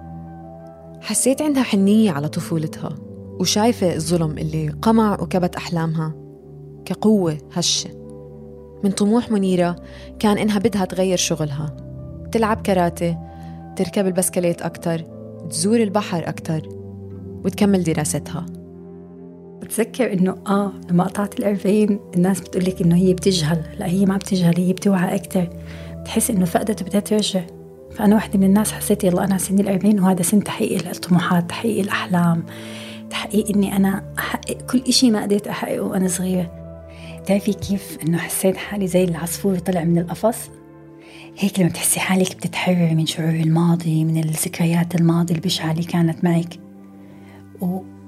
حسيت 1.01 1.41
عندها 1.41 1.63
حنية 1.63 2.11
على 2.11 2.27
طفولتها 2.27 2.95
وشايفة 3.39 3.95
الظلم 3.95 4.37
اللي 4.37 4.69
قمع 4.69 5.21
وكبت 5.21 5.55
أحلامها 5.55 6.13
كقوة 6.85 7.37
هشة. 7.53 7.89
من 8.83 8.91
طموح 8.91 9.31
منيرة 9.31 9.75
كان 10.19 10.37
إنها 10.37 10.59
بدها 10.59 10.85
تغير 10.85 11.17
شغلها. 11.17 11.77
تلعب 12.31 12.61
كاراتيه 12.61 13.19
تركب 13.75 14.07
البسكليت 14.07 14.61
أكتر 14.61 15.01
تزور 15.49 15.77
البحر 15.79 16.29
أكتر 16.29 16.69
وتكمل 17.45 17.83
دراستها. 17.83 18.45
بتذكر 19.61 20.13
إنه 20.13 20.35
آه 20.47 20.71
لما 20.91 21.03
قطعت 21.03 21.39
الأربعين 21.39 21.99
الناس 22.15 22.39
بتقول 22.39 22.65
لك 22.65 22.81
إنه 22.81 22.95
هي 22.95 23.13
بتجهل. 23.13 23.63
لا 23.79 23.85
هي 23.87 24.05
ما 24.05 24.17
بتجهل 24.17 24.57
هي 24.57 24.73
بتوعى 24.73 25.15
أكثر 25.15 25.49
بتحس 26.01 26.29
إنه 26.31 26.45
فقدت 26.45 26.81
وبدها 26.81 26.99
ترجع 26.99 27.41
فأنا 27.91 28.15
واحدة 28.15 28.39
من 28.39 28.45
الناس 28.45 28.71
حسيت 28.71 29.03
يلا 29.03 29.23
أنا 29.23 29.37
سني 29.37 29.61
الأربعين 29.61 29.99
وهذا 29.99 30.21
سن 30.21 30.43
تحقيق 30.43 30.89
الطموحات 30.89 31.49
تحقيق 31.49 31.79
الأحلام 31.79 32.43
تحقيق 33.09 33.55
إني 33.55 33.75
أنا 33.75 34.13
أحقق 34.19 34.57
كل 34.61 34.81
إشي 34.87 35.11
ما 35.11 35.21
قدرت 35.21 35.47
أحققه 35.47 35.81
وأنا 35.81 36.07
صغيرة. 36.07 36.51
بتعرفي 37.21 37.53
كيف 37.53 37.97
إنه 38.03 38.17
حسيت 38.17 38.57
حالي 38.57 38.87
زي 38.87 39.03
العصفور 39.03 39.59
طلع 39.59 39.83
من 39.83 39.97
القفص؟ 39.97 40.37
هيك 41.37 41.59
لما 41.59 41.69
بتحسي 41.69 41.99
حالك 41.99 42.35
بتتحرري 42.35 42.95
من 42.95 43.05
شعور 43.05 43.29
الماضي 43.29 44.03
من 44.03 44.17
الذكريات 44.17 44.95
الماضي 44.95 45.33
البشعة 45.33 45.71
اللي 45.71 45.83
كانت 45.83 46.23
معك. 46.23 46.59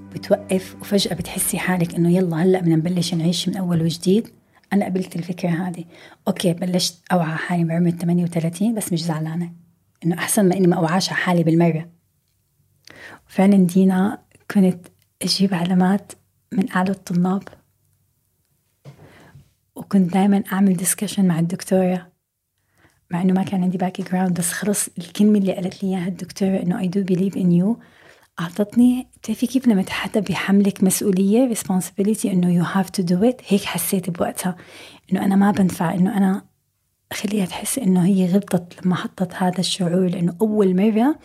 وبتوقف 0.09 0.75
وفجأة 0.81 1.13
بتحسي 1.13 1.59
حالك 1.59 1.95
إنه 1.95 2.11
يلا 2.11 2.43
هلأ 2.43 2.59
بدنا 2.59 2.75
نبلش 2.75 3.13
نعيش 3.13 3.49
من 3.49 3.57
أول 3.57 3.81
وجديد. 3.81 4.29
أنا 4.73 4.85
قبلت 4.85 5.15
الفكرة 5.15 5.49
هذه. 5.49 5.85
أوكي 6.27 6.53
بلشت 6.53 7.03
أوعى 7.11 7.37
حالي 7.37 7.63
بعمر 7.63 7.89
38 7.89 8.75
بس 8.75 8.93
مش 8.93 9.03
زعلانة. 9.03 9.53
إنه 10.05 10.17
أحسن 10.17 10.49
ما 10.49 10.55
إني 10.57 10.67
ما 10.67 10.75
أوعاش 10.75 11.09
على 11.09 11.17
حالي 11.17 11.43
بالمرة. 11.43 11.89
فعلا 13.27 13.57
دينا 13.57 14.21
كنت 14.51 14.87
أجيب 15.21 15.53
علامات 15.53 16.11
من 16.51 16.71
أعلى 16.71 16.91
الطلاب. 16.91 17.43
وكنت 19.75 20.13
دائما 20.13 20.43
أعمل 20.53 20.73
discussion 20.74 21.25
مع 21.25 21.39
الدكتورة. 21.39 22.09
مع 23.11 23.21
إنه 23.21 23.33
ما 23.33 23.43
كان 23.43 23.63
عندي 23.63 23.77
background 23.77 24.39
بس 24.39 24.51
خلص 24.51 24.89
الكلمة 24.97 25.39
اللي 25.39 25.53
قالت 25.53 25.83
لي 25.83 25.89
إياها 25.89 26.07
الدكتورة 26.07 26.61
إنه 26.63 26.79
I 26.79 26.88
do 26.88 27.03
believe 27.03 27.38
in 27.38 27.51
you 27.51 27.79
أعطتني 28.39 29.08
بتعرفي 29.17 29.48
كيف 29.48 29.67
لما 29.67 29.86
حدا 29.89 30.19
بيحملك 30.19 30.84
مسؤولية 30.84 31.53
responsibility 31.53 32.25
إنه 32.25 32.53
you 32.53 32.63
have 32.63 32.89
to 32.89 33.03
do 33.03 33.24
it 33.24 33.41
هيك 33.48 33.63
حسيت 33.63 34.10
بوقتها. 34.10 34.55
إنه 35.12 35.25
أنا 35.25 35.36
ما 35.36 35.51
بنفع 35.51 35.93
إنه 35.93 36.17
أنا 36.17 36.46
خليها 37.13 37.46
تحس 37.46 37.79
إنه 37.79 38.05
هي 38.05 38.34
غلطت 38.34 38.86
لما 38.86 38.96
حطت 38.96 39.34
هذا 39.34 39.60
الشعور. 39.60 40.08
لأنه 40.08 40.36
أول 40.41 40.75
مرة 40.75 41.19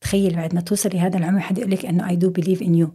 تخيل 0.00 0.36
بعد 0.36 0.54
ما 0.54 0.60
توصلي 0.60 1.00
هذا 1.00 1.18
العمر 1.18 1.40
حد 1.40 1.58
يقول 1.58 1.70
لك 1.70 1.86
إنه 1.86 2.08
I 2.08 2.16
do 2.16 2.30
believe 2.30 2.62
in 2.62 2.74
you 2.74 2.90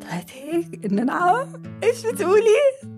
طلعت 0.00 0.30
هيك 0.30 0.84
إنه 0.84 1.02
نعم 1.02 1.62
إيش 1.82 2.06
بتقولي؟ 2.06 2.97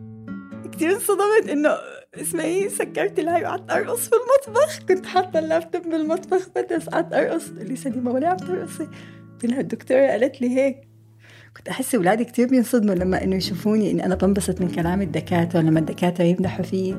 كثير 0.80 0.92
انصدمت 0.92 1.50
إنه 1.50 1.70
اسمعي 2.14 2.68
سكرت 2.68 3.18
الهاي 3.18 3.42
وقعدت 3.42 3.70
أرقص 3.70 4.08
في 4.08 4.14
المطبخ. 4.14 4.78
كنت 4.88 5.06
حاطة 5.06 5.38
اللابتوب 5.38 5.82
بالمطبخ 5.82 6.48
بس 6.76 6.88
قعدت 6.88 7.12
أرقص. 7.12 7.46
تقول 7.46 7.68
لي 7.68 7.76
سليمة 7.76 8.10
ولا 8.10 8.28
عم 8.28 8.36
ترقصي؟ 8.36 8.88
قلت 9.32 9.44
لها 9.44 9.60
الدكتورة 9.60 10.06
قالت 10.06 10.40
لي 10.40 10.56
هيك. 10.56 10.76
كنت 11.56 11.68
أحس 11.68 11.94
أولادي 11.94 12.24
كثير 12.24 12.48
بينصدموا 12.48 12.94
لما 12.94 13.24
إنه 13.24 13.36
يشوفوني 13.36 13.90
إني 13.90 14.06
أنا 14.06 14.14
بنبسط 14.14 14.60
من 14.60 14.68
كلام 14.68 15.02
الدكاترة 15.02 15.60
لما 15.60 15.78
الدكاترة 15.80 16.24
يمدحوا 16.24 16.64
فيي. 16.64 16.96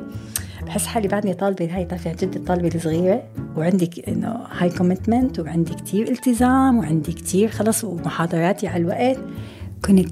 بحس 0.65 0.85
حالي 0.85 1.07
بعدني 1.07 1.33
طالبة 1.33 1.75
هاي 1.75 1.85
بتعرفي 1.85 2.11
جد 2.11 2.35
الطالبة 2.35 2.71
الصغيرة. 2.75 3.23
وعندك 3.57 4.09
إنه 4.09 4.29
هاي 4.29 4.69
commitment 4.69 5.39
وعندي 5.39 5.73
كثير 5.73 6.11
التزام 6.11 6.77
وعندي 6.79 7.13
كثير 7.13 7.49
خلص 7.49 7.83
ومحاضراتي 7.83 8.67
على 8.67 8.81
الوقت. 8.81 9.19
كنت 9.85 10.09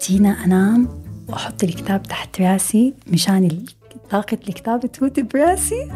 تيجي 0.00 0.44
أنام 0.44 1.05
وأحط 1.28 1.64
الكتاب 1.64 2.02
تحت 2.02 2.40
راسي 2.40 2.94
مشان 3.12 3.64
طاقة 4.10 4.38
الكتاب 4.48 4.86
تفوت 4.92 5.20
براسي. 5.20 5.90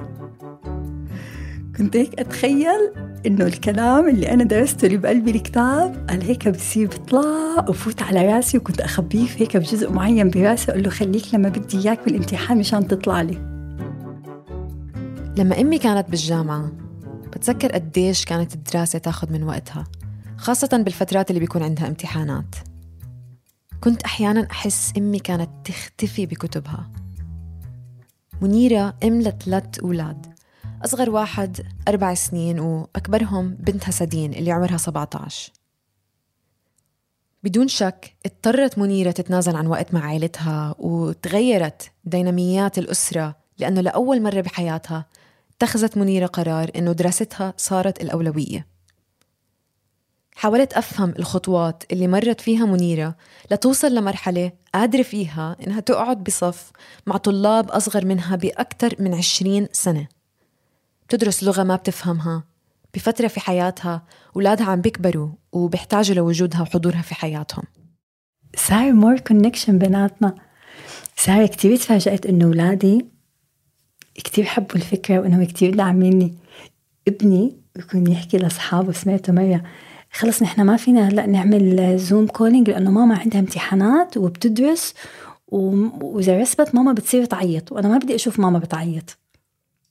كنت 1.77 1.97
هيك 1.97 2.21
أتخيل 2.21 2.93
إنه 3.27 3.47
الكلام 3.47 4.09
اللي 4.09 4.33
أنا 4.33 4.45
درسته 4.45 4.87
اللي 4.87 4.97
بقلبي 4.97 5.31
الكتاب 5.31 6.07
هلأ 6.09 6.23
هيك 6.23 6.49
بصير 6.49 6.89
بيطلع 6.89 7.69
وفوت 7.69 8.03
على 8.03 8.27
راسي 8.33 8.59
وكنت 8.59 8.81
أخبيه 8.81 9.29
هيك 9.37 9.57
بجزء 9.57 9.93
معين 9.93 10.31
براسي 10.31 10.71
أقول 10.73 10.83
له 10.83 10.91
خليك 10.91 11.35
لما 11.35 11.49
بدي 11.49 11.79
إياك 11.79 12.05
بالامتحان 12.05 12.59
مشان 12.59 12.89
تطلع 12.89 13.23
لي. 13.23 13.39
لما 15.39 15.61
أمي 15.61 15.79
كانت 15.79 16.11
بالجامعة 16.11 16.73
بتذكر 17.33 17.73
قديش 17.73 18.25
كانت 18.25 18.55
الدراسة 18.55 18.99
تاخد 18.99 19.33
من 19.33 19.43
وقتها 19.43 19.85
خاصة 20.37 20.83
بالفترات 20.85 21.31
اللي 21.31 21.41
بيكون 21.41 21.63
عندها 21.63 21.89
امتحانات. 21.89 22.55
كنت 23.81 24.03
أحيانا 24.03 24.49
أحس 24.51 24.93
أمي 24.97 25.19
كانت 25.19 25.51
تختفي 25.65 26.27
بكتبها. 26.27 26.91
منيرة 28.41 28.97
أم 29.05 29.21
لثلاث 29.21 29.79
أولاد. 29.79 30.27
أصغر 30.85 31.11
واحد 31.11 31.67
أربع 31.89 32.15
سنين 32.15 32.61
وأكبرهم 32.61 33.55
بنتها 33.55 33.91
سدين 33.91 34.35
اللي 34.35 34.53
عمرها 34.53 34.77
17 34.77 35.53
بدون 37.43 37.69
شك 37.69 38.17
اضطرت 38.27 38.79
منيرة 38.79 39.11
تتنازل 39.11 39.57
عن 39.57 39.67
وقت 39.67 39.95
مع 39.95 40.05
عائلتها 40.05 40.75
وتغيرت 40.79 41.91
ديناميات 42.05 42.79
الأسرة 42.79 43.37
لأنه 43.59 43.81
لأول 43.81 44.23
مرة 44.23 44.41
بحياتها 44.41 45.07
اتخذت 45.57 45.97
منيرة 45.97 46.27
قرار 46.27 46.71
إنه 46.77 46.93
دراستها 46.93 47.55
صارت 47.57 48.03
الأولوية. 48.03 48.67
حاولت 50.41 50.73
أفهم 50.73 51.15
الخطوات 51.19 51.83
اللي 51.93 52.09
مرت 52.09 52.41
فيها 52.41 52.67
منيرة 52.67 53.17
لتوصل 53.51 53.95
لمرحلة 53.95 54.53
قادرة 54.75 55.03
فيها 55.03 55.57
إنها 55.67 55.81
تقعد 55.81 56.25
بصف 56.25 56.73
مع 57.07 57.17
طلاب 57.17 57.71
أصغر 57.71 58.05
منها 58.05 58.37
بأكثر 58.37 58.95
من 58.99 59.15
عشرين 59.15 59.69
سنة. 59.73 60.09
بتدرس 61.09 61.45
لغة 61.45 61.63
ما 61.63 61.77
بتفهمها 61.77 62.45
بفترة 62.95 63.29
في 63.29 63.41
حياتها 63.41 64.03
أولادها 64.37 64.67
عم 64.67 64.81
بيكبروا 64.81 65.29
وبيحتاجوا 65.53 66.17
لوجودها 66.17 66.63
وحضورها 66.63 67.03
في 67.03 67.15
حياتهم. 67.15 67.65
صار 68.57 68.93
more 68.93 69.19
connection 69.19 69.79
بيناتنا. 69.79 70.35
صار 71.17 71.47
كتير 71.47 71.77
تفاجأت 71.77 72.27
إنه 72.27 72.45
أولادي 72.45 73.07
كتير 74.15 74.45
حبوا 74.45 74.77
الفكرة 74.77 75.19
وإنهم 75.19 75.45
كتير 75.45 75.75
داعميني. 75.75 76.35
ابني 77.09 77.57
بيكون 77.77 78.07
يحكي 78.13 78.39
لأصحابه 78.39 78.93
سمعته 78.93 79.33
مرة 79.33 79.63
خلص 80.13 80.43
نحن 80.43 80.63
ما 80.63 80.77
فينا 80.77 81.09
هلأ 81.09 81.27
نعمل 81.27 81.99
Zoom 81.99 82.27
calling 82.27 82.71
لأنه 82.71 82.91
ماما 82.91 83.19
عندها 83.19 83.41
امتحانات 83.41 84.17
وبتدرس 84.17 84.95
وإذا 85.49 86.41
رسبت 86.41 86.75
ماما 86.75 86.93
بتصير 86.93 87.25
تعيط. 87.25 87.73
وأنا 87.73 87.89
ما 87.89 87.99
بدي 87.99 88.15
أشوف 88.15 88.41
ماما 88.41 88.59
بتعيط. 88.59 89.19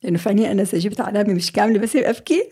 لأنه 0.04 0.18
فعليا 0.18 0.52
أنا 0.52 0.62
إذا 0.62 0.78
جبت 0.78 1.02
علامه 1.02 1.34
مش 1.34 1.52
كاملة 1.52 1.80
بصير 1.80 2.10
أبكي. 2.10 2.44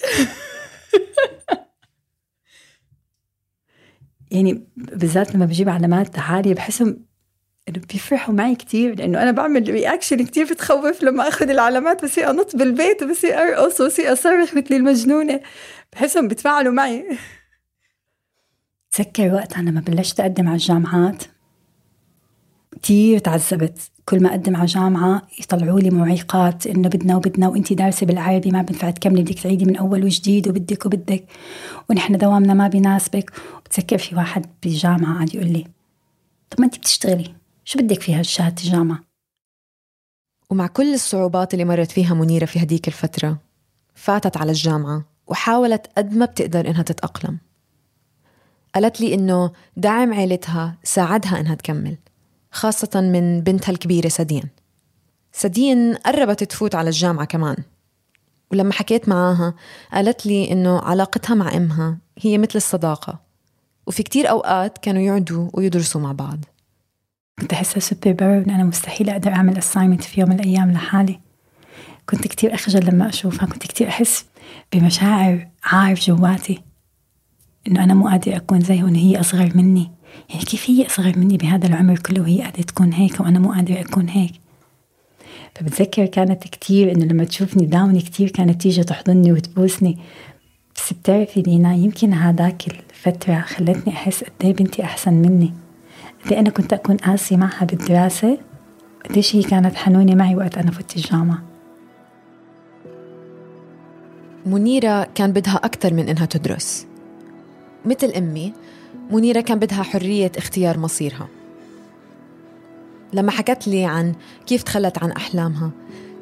يعني 4.32 4.68
بالذات 4.76 5.36
لما 5.36 5.46
بجيب 5.46 5.70
علامات 5.70 6.20
عالية 6.20 6.54
بحسهم 6.54 7.06
إنه 7.70 7.82
بيفرحوا 7.94 8.34
معي 8.34 8.56
كثير 8.56 8.96
لأنه 8.96 9.22
أنا 9.24 9.32
بعمل 9.32 9.70
رياكشن 9.70 10.26
كثير 10.26 10.46
بتخوف 10.46 11.04
لما 11.04 11.28
آخذ 11.28 11.50
العلامات 11.50 12.06
بصير 12.06 12.30
أنط 12.30 12.56
بالبيت 12.56 13.04
وبصير 13.04 13.38
أرقص 13.38 13.82
وبصير 13.82 14.14
أصرخ 14.14 14.56
مثل 14.56 14.76
المجنونة. 14.76 15.42
بحسهم 15.94 16.28
بيتفاعلوا 16.28 16.74
معي. 16.74 17.06
تذكر 18.98 19.34
وقتها 19.34 19.62
لما 19.62 19.82
بلشت 19.82 20.20
أقدم 20.20 20.48
على 20.48 20.56
الجامعات؟ 20.56 21.24
كثير 22.84 23.20
تعذبت. 23.20 23.92
كل 24.06 24.24
ما 24.24 24.30
أقدم 24.30 24.56
على 24.56 24.66
جامعة 24.66 25.28
يطلعوا 25.40 25.80
لي 25.80 25.90
معيقات 25.90 26.68
إنه 26.68 26.90
بدنا 26.90 27.16
وبدنا 27.16 27.48
وأنت 27.48 27.74
دارسة 27.74 28.06
بالعربي 28.06 28.52
ما 28.52 28.62
بنفع 28.62 28.90
تكملي 28.90 29.22
بدك 29.22 29.40
تعيدي 29.40 29.66
من 29.66 29.76
أول 29.76 30.04
وجديد 30.04 30.48
وبدك 30.48 30.86
وبدك. 30.86 31.26
ونحن 31.90 32.18
دوامنا 32.18 32.54
ما 32.54 32.68
بيناسبك. 32.68 33.32
وبتذكر 33.58 33.98
في 33.98 34.16
واحد 34.16 34.46
بالجامعة 34.64 35.14
قاعد 35.14 35.36
يقول 35.36 35.48
لي 35.48 35.68
طب 36.50 36.60
ما 36.60 36.66
أنت 36.66 36.78
بتشتغلي 36.78 37.36
شو 37.66 37.80
بدك 37.80 38.02
فيها 38.02 38.22
شهادة 38.22 38.64
الجامعة؟ 38.64 39.00
ومع 40.50 40.68
كل 40.68 40.94
الصعوبات 40.94 41.54
اللي 41.54 41.66
مرت 41.66 41.92
فيها 41.92 42.14
منيرة 42.14 42.46
في 42.46 42.64
هديك 42.64 42.88
الفترة 42.88 43.38
فاتت 43.96 44.38
على 44.38 44.52
الجامعة 44.52 45.06
وحاولت 45.28 45.88
قد 45.98 46.14
ما 46.14 46.26
بتقدر 46.26 46.70
إنها 46.70 46.84
تتأقلم. 46.84 47.47
قالت 48.76 49.02
لي 49.02 49.14
إنه 49.14 49.52
دعم 49.78 50.14
عيلتها 50.14 50.78
ساعدها 50.84 51.40
إنها 51.40 51.56
تكمل 51.56 51.98
خاصة 52.52 53.02
من 53.02 53.42
بنتها 53.42 53.72
الكبيرة 53.72 54.08
سدين. 54.08 54.44
سدين 55.32 55.96
قربت 55.96 56.44
تفوت 56.44 56.76
على 56.76 56.90
الجامعة 56.90 57.26
كمان. 57.26 57.56
ولما 58.52 58.74
حكيت 58.74 59.10
معاها 59.10 59.54
قالت 59.94 60.26
لي 60.26 60.52
إنه 60.52 60.80
علاقتها 60.80 61.34
مع 61.34 61.56
أمها 61.56 61.98
هي 62.20 62.38
مثل 62.38 62.56
الصداقة 62.56 63.20
وفي 63.88 64.04
كتير 64.04 64.30
أوقات 64.30 64.78
كانوا 64.78 65.02
يقعدوا 65.02 65.50
ويدرسوا 65.54 66.02
مع 66.02 66.12
بعض. 66.12 66.40
كنت 67.40 67.54
أحسها 67.54 67.80
superpower 67.80 68.38
إن 68.38 68.50
أنا 68.50 68.64
مستحيل 68.64 69.10
أقدر 69.10 69.32
أعمل 69.32 69.58
assignment 69.58 70.04
في 70.04 70.22
يوم 70.22 70.30
من 70.30 70.40
الأيام 70.40 70.72
لحالي. 70.72 71.20
كنت 72.10 72.28
كتير 72.28 72.54
أخجل 72.54 72.86
لما 72.86 73.10
أشوفها 73.10 73.46
كنت 73.46 73.64
كتير 73.68 73.88
أحس 73.88 74.26
بمشاعر 74.74 75.48
عار 75.64 75.94
جواتي. 75.94 76.67
إنه 77.68 77.84
أنا 77.84 77.94
مو 77.94 78.08
قادرة 78.08 78.36
أكون 78.36 78.60
زيها 78.60 78.84
وإن 78.86 78.96
هي 78.96 79.20
أصغر 79.20 79.52
مني. 79.56 79.92
يعني 80.30 80.46
كيف 80.46 80.70
هي 80.70 80.86
أصغر 80.86 81.14
مني 81.18 81.38
بهذا 81.38 81.68
العمر 81.68 81.98
كله 81.98 82.22
وهي 82.22 82.42
قادرة 82.42 82.62
تكون 82.62 82.94
هيك 82.94 83.20
وأنا 83.20 83.40
مو 83.40 83.52
قادرة 83.52 83.82
أكون 83.82 84.10
هيك؟ 84.10 84.32
فبتذكر 85.56 86.06
كانت 86.06 86.44
كتير 86.44 86.92
إنه 86.92 87.06
لما 87.06 87.24
تشوفني 87.24 87.66
داوني 87.66 88.02
كتير 88.02 88.30
كانت 88.30 88.62
تيجي 88.62 88.84
تحضني 88.84 89.32
وتبوسني. 89.32 89.98
بس 90.76 90.94
بتعرفي 90.94 91.42
دينا 91.42 91.74
يمكن 91.74 92.14
هذاك 92.14 92.64
الفترة 92.68 93.42
خلتني 93.42 93.94
أحس 93.94 94.24
قد 94.24 94.32
إيه 94.44 94.54
بنتي 94.54 94.84
أحسن 94.84 95.14
مني. 95.14 95.54
قد 96.26 96.34
إيه 96.34 96.40
أنا 96.40 96.50
كنت 96.50 96.74
أكون 96.74 96.98
قاسي 96.98 97.38
معها 97.38 97.66
بالدراسة. 97.66 98.38
قديش 99.10 99.36
هي 99.36 99.44
كانت 99.44 99.76
حنونة 99.76 100.16
معي 100.16 100.36
وقت 100.36 100.58
أنا 100.58 100.72
فت 100.72 100.96
الجامعة. 100.96 101.44
منيرة 104.46 105.08
كان 105.16 105.32
بدها 105.32 105.56
أكثر 105.56 105.94
من 105.94 106.10
إنها 106.10 106.26
تدرس. 106.26 106.88
مثل 107.86 108.08
أمي 108.08 108.54
منيرة 109.12 109.42
كان 109.42 109.60
بدها 109.60 109.84
حرية 109.84 110.32
اختيار 110.38 110.78
مصيرها. 110.78 111.28
لما 113.14 113.32
حكت 113.32 113.68
لي 113.68 113.86
عن 113.86 114.14
كيف 114.46 114.64
تخلت 114.64 115.04
عن 115.04 115.12
أحلامها 115.12 115.72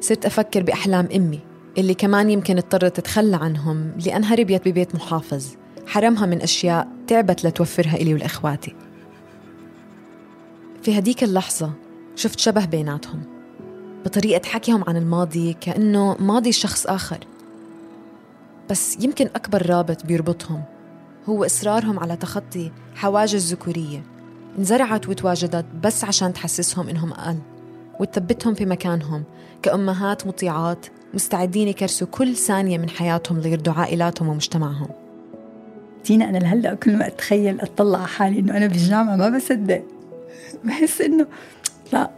صرت 0.00 0.26
أفكر 0.26 0.62
بأحلام 0.62 1.08
أمي 1.16 1.40
اللي 1.78 1.94
كمان 1.94 2.30
يمكن 2.30 2.56
اضطرت 2.56 2.96
تتخلى 2.96 3.36
عنهم 3.36 3.92
لأنها 4.06 4.34
ربيت 4.34 4.68
ببيت 4.68 4.94
محافظ. 4.94 5.46
حرمها 5.86 6.26
من 6.26 6.42
أشياء 6.42 6.88
تعبت 7.06 7.46
لتوفرها 7.46 7.96
إلي 7.96 8.14
والإخواتي 8.14 8.74
في 10.82 10.98
هديك 10.98 11.24
اللحظة 11.24 11.72
شفت 12.16 12.40
شبه 12.40 12.64
بيناتهم. 12.64 13.22
بطريقة 14.04 14.48
حكيهم 14.48 14.84
عن 14.88 14.96
الماضي 14.96 15.56
كأنه 15.60 16.16
ماضي 16.20 16.52
شخص 16.52 16.86
آخر. 16.86 17.18
بس 18.70 18.96
يمكن 19.00 19.26
أكبر 19.26 19.70
رابط 19.70 20.06
بيربطهم 20.06 20.62
هو 21.28 21.44
إصرارهم 21.44 21.98
على 22.00 22.16
تخطي 22.16 22.72
حواجز 22.94 23.52
ذكورية 23.52 24.02
انزرعت 24.58 25.08
وتواجدت 25.08 25.66
بس 25.82 26.04
عشان 26.04 26.32
تحسسهم 26.32 26.88
إنهم 26.88 27.12
أقل 27.12 27.38
وتثبتهم 28.00 28.54
في 28.54 28.66
مكانهم 28.66 29.24
كأمهات 29.62 30.26
مطيعات 30.26 30.86
مستعدين 31.14 31.68
يكرسوا 31.68 32.06
كل 32.06 32.36
ثانية 32.36 32.78
من 32.78 32.88
حياتهم 32.88 33.40
ليرضوا 33.40 33.72
عائلاتهم 33.72 34.28
ومجتمعهم. 34.28 34.88
تينا 36.04 36.28
أنا 36.28 36.38
لهلأ 36.38 36.74
كل 36.74 36.96
ما 36.96 37.06
أتخيل 37.06 37.60
أطلع 37.60 38.06
حالي 38.06 38.40
إنه 38.40 38.56
أنا 38.56 38.66
بالجامعة 38.66 39.16
ما 39.16 39.28
بصدق. 39.28 39.82
بحس 40.64 41.00
إنه 41.00 41.26
لا 41.92 42.10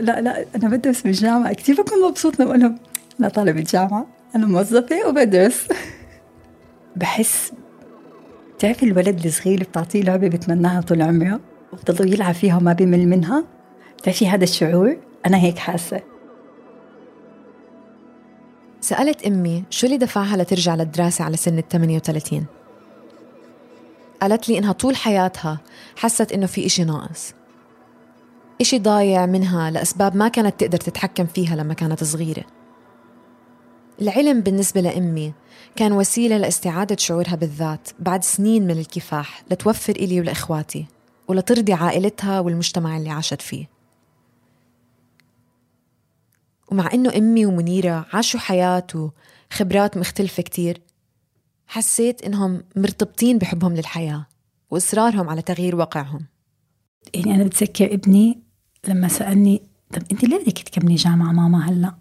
لا 0.00 0.20
لا 0.20 0.44
أنا 0.56 0.68
بدرس 0.68 1.02
بالجامعة. 1.02 1.52
كثير 1.52 1.82
بكون 1.82 2.08
مبسوط 2.08 2.40
لما 2.40 2.50
أقول 2.50 2.60
لهم 2.60 2.78
أنا 3.20 3.28
طالبة 3.28 3.60
جامعة 3.60 4.06
أنا 4.36 4.46
موظفة 4.46 5.08
وبدرس. 5.08 5.68
بحس 6.96 7.52
بتعرفي 8.60 8.82
الولد 8.82 9.24
الصغير 9.26 9.60
بتعطيه 9.60 10.02
لعبة 10.02 10.28
بتمناها 10.28 10.80
طول 10.80 11.02
عمره؟ 11.02 11.40
وبضل 11.72 12.12
يلعب 12.12 12.34
فيها 12.34 12.56
وما 12.56 12.72
بيمل 12.72 13.08
منها؟ 13.08 13.44
بتعرفي 13.98 14.28
هذا 14.28 14.44
الشعور؟ 14.44 14.96
أنا 15.26 15.36
هيك 15.38 15.58
حاسة. 15.58 16.00
سألت 18.80 19.22
أمي 19.26 19.64
شو 19.70 19.86
اللي 19.86 19.98
دفعها 19.98 20.36
لترجع 20.36 20.74
للدراسة 20.74 21.24
على 21.24 21.36
سن 21.36 21.58
ال 21.58 21.68
38 21.68 22.44
قالت 24.22 24.48
لي 24.48 24.58
إنها 24.58 24.72
طول 24.72 24.96
حياتها 24.96 25.60
حست 25.96 26.32
إنه 26.32 26.46
في 26.46 26.66
إشي 26.66 26.84
ناقص. 26.84 27.34
إشي 28.60 28.78
ضايع 28.78 29.26
منها 29.26 29.70
لأسباب 29.70 30.16
ما 30.16 30.28
كانت 30.28 30.60
تقدر 30.60 30.78
تتحكم 30.78 31.26
فيها 31.26 31.56
لما 31.56 31.74
كانت 31.74 32.04
صغيرة. 32.04 32.44
العلم 34.00 34.40
بالنسبة 34.40 34.80
لأمي 34.80 35.32
كان 35.76 35.92
وسيلة 35.92 36.36
لاستعادة 36.36 36.96
شعورها 36.96 37.34
بالذات 37.34 37.88
بعد 37.98 38.24
سنين 38.24 38.66
من 38.66 38.78
الكفاح 38.78 39.42
لتوفر 39.50 39.92
إلي 39.96 40.20
ولإخواتي 40.20 40.86
ولترضي 41.28 41.72
عائلتها 41.72 42.40
والمجتمع 42.40 42.96
اللي 42.96 43.10
عاشت 43.10 43.42
فيه 43.42 43.68
ومع 46.72 46.90
إنه 46.94 47.16
أمي 47.16 47.46
ومنيرة 47.46 48.06
عاشوا 48.12 48.40
حياة 48.40 48.86
وخبرات 48.94 49.96
مختلفة 49.96 50.42
كتير 50.42 50.80
حسيت 51.66 52.22
إنهم 52.22 52.62
مرتبطين 52.76 53.38
بحبهم 53.38 53.74
للحياة 53.76 54.26
وإصرارهم 54.70 55.28
على 55.28 55.42
تغيير 55.42 55.76
واقعهم 55.76 56.26
يعني 57.14 57.34
أنا 57.34 57.44
بتذكر 57.44 57.94
ابني 57.94 58.38
لما 58.88 59.08
سألني 59.08 59.62
طب 59.94 60.02
أنت 60.12 60.24
ليه 60.24 60.38
بدك 60.44 60.58
تكملي 60.58 60.94
جامعة 60.94 61.32
ماما 61.32 61.68
هلأ؟ 61.70 61.94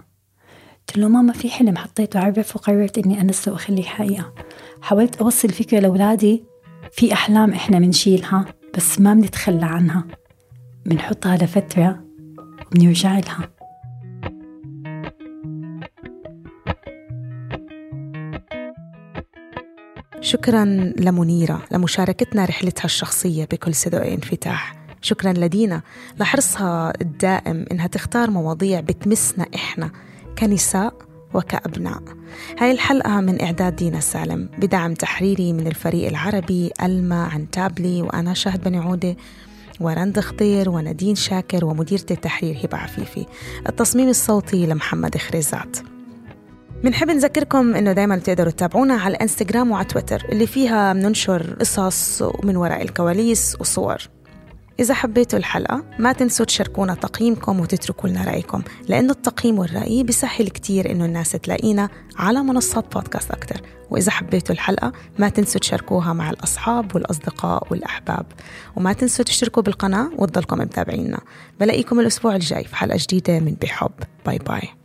قلت 0.89 0.97
له 0.97 1.07
ماما 1.07 1.33
في 1.33 1.49
حلم 1.49 1.77
حطيته 1.77 2.19
عرف 2.19 2.55
وقررت 2.55 2.97
إني 2.97 3.21
أنسه 3.21 3.51
وأخليه 3.51 3.83
حقيقة. 3.83 4.33
حاولت 4.81 5.15
أوصل 5.15 5.49
فكرة 5.49 5.79
لأولادي 5.79 6.43
في 6.91 7.13
أحلام 7.13 7.53
إحنا 7.53 7.79
بنشيلها 7.79 8.45
بس 8.77 8.99
ما 8.99 9.13
بنتخلى 9.13 9.65
عنها. 9.65 10.03
بنحطها 10.85 11.37
لفترة 11.37 12.03
وبنرجع 12.65 13.19
لها. 13.19 13.49
شكرا 20.21 20.65
لمنيرة 20.97 21.61
لمشاركتنا 21.71 22.45
رحلتها 22.45 22.85
الشخصية 22.85 23.45
بكل 23.45 23.75
صدق 23.75 23.99
وانفتاح. 23.99 24.75
شكرا 25.01 25.33
لدينا. 25.33 25.81
لحرصها 26.19 26.93
الدائم 27.01 27.65
إنها 27.71 27.87
تختار 27.87 28.29
مواضيع 28.29 28.79
بتمسنا 28.79 29.45
إحنا. 29.55 29.91
كنساء 30.37 30.93
وكأبناء. 31.33 32.03
هاي 32.59 32.71
الحلقة 32.71 33.21
من 33.21 33.41
إعداد 33.41 33.75
دينا 33.75 33.99
سالم 33.99 34.49
بدعم 34.57 34.93
تحريري 34.93 35.53
من 35.53 35.67
الفريق 35.67 36.07
العربي 36.07 36.71
ألما 36.83 37.23
عن 37.23 37.49
تابلي 37.49 38.01
وأنا 38.01 38.33
شاهد 38.33 38.63
بني 38.63 38.77
عودة 38.77 39.15
ورند 39.79 40.19
خضير 40.19 40.69
وندين 40.69 41.15
شاكر 41.15 41.65
ومديرة 41.65 42.05
التحرير 42.11 42.57
هبة 42.63 42.77
عفيفي. 42.77 43.25
التصميم 43.69 44.09
الصوتي 44.09 44.65
لمحمد 44.65 45.17
خريزات. 45.17 45.77
بنحب 46.83 47.09
نذكركم 47.09 47.75
إنه 47.75 47.91
دائما 47.91 48.15
بتقدروا 48.15 48.51
تتابعونا 48.51 48.93
على 48.93 49.15
الإنستغرام 49.15 49.71
وعلى 49.71 49.85
تويتر 49.85 50.25
اللي 50.31 50.47
فيها 50.47 50.93
بننشر 50.93 51.55
قصص 51.59 52.21
من 52.43 52.57
وراء 52.57 52.81
الكواليس 52.81 53.57
وصور. 53.59 53.97
إذا 54.79 54.93
حبيتوا 54.93 55.39
الحلقة 55.39 55.83
ما 55.99 56.13
تنسوا 56.13 56.45
تشاركونا 56.45 56.93
تقييمكم 56.93 57.59
وتتركوا 57.59 58.09
لنا 58.09 58.23
رأيكم 58.23 58.61
لأنه 58.87 59.11
التقييم 59.11 59.59
والرأي 59.59 60.03
بيسهل 60.03 60.49
كتير 60.49 60.91
إنه 60.91 61.05
الناس 61.05 61.31
تلاقينا 61.31 61.89
على 62.17 62.43
منصات 62.43 62.93
بودكاست 62.93 63.31
أكتر. 63.31 63.61
وإذا 63.89 64.11
حبيتوا 64.11 64.55
الحلقة 64.55 64.93
ما 65.19 65.29
تنسوا 65.29 65.61
تشاركوها 65.61 66.13
مع 66.13 66.29
الأصحاب 66.29 66.95
والأصدقاء 66.95 67.67
والأحباب. 67.71 68.25
وما 68.75 68.93
تنسوا 68.93 69.25
تشتركوا 69.25 69.63
بالقناة 69.63 70.11
وتضلكم 70.17 70.57
متابعينا. 70.57 71.19
بلاقيكم 71.59 71.99
الأسبوع 71.99 72.35
الجاي 72.35 72.63
في 72.63 72.75
حلقة 72.75 72.97
جديدة 73.01 73.39
من 73.39 73.55
بحب. 73.61 73.91
باي 74.25 74.37
باي. 74.37 74.78